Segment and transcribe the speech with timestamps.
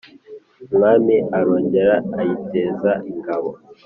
[0.67, 3.49] Umwami arongera ayiteza ingabo,